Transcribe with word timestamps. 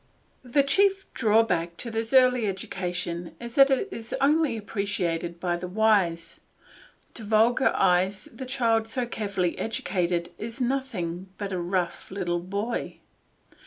The 0.43 0.63
chief 0.63 1.05
drawback 1.13 1.77
to 1.77 1.91
this 1.91 2.11
early 2.11 2.47
education 2.47 3.35
is 3.39 3.53
that 3.53 3.69
it 3.69 3.87
is 3.91 4.15
only 4.19 4.57
appreciated 4.57 5.39
by 5.39 5.57
the 5.57 5.67
wise; 5.67 6.39
to 7.13 7.23
vulgar 7.23 7.71
eyes 7.75 8.27
the 8.33 8.47
child 8.47 8.87
so 8.87 9.05
carefully 9.05 9.55
educated 9.59 10.31
is 10.39 10.59
nothing 10.59 11.29
but 11.37 11.53
a 11.53 11.59
rough 11.61 12.09
little 12.09 12.39
boy. 12.39 12.97